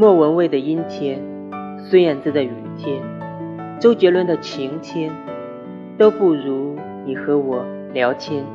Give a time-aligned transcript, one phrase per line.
[0.00, 1.20] 莫文蔚的阴天
[1.90, 3.02] 孙燕姿的雨天
[3.80, 5.10] 周杰伦的晴天
[5.98, 8.46] 都不如你和我聊天